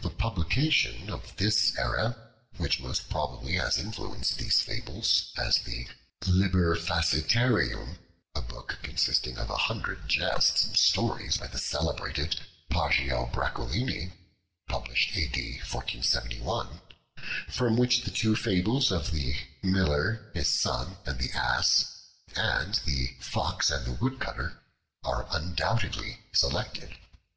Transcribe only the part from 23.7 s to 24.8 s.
and the Woodcutter,"